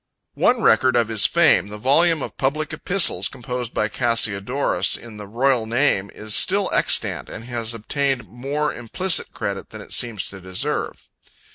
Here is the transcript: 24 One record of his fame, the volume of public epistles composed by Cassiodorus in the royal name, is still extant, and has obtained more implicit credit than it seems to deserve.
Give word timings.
24 0.33 0.53
One 0.55 0.63
record 0.63 0.95
of 0.95 1.09
his 1.09 1.27
fame, 1.27 1.67
the 1.67 1.77
volume 1.77 2.23
of 2.23 2.35
public 2.35 2.73
epistles 2.73 3.27
composed 3.29 3.71
by 3.71 3.87
Cassiodorus 3.87 4.97
in 4.97 5.17
the 5.17 5.27
royal 5.27 5.67
name, 5.67 6.09
is 6.15 6.33
still 6.33 6.71
extant, 6.73 7.29
and 7.29 7.45
has 7.45 7.75
obtained 7.75 8.27
more 8.27 8.73
implicit 8.73 9.31
credit 9.31 9.69
than 9.69 9.79
it 9.79 9.93
seems 9.93 10.27
to 10.29 10.41
deserve. 10.41 11.07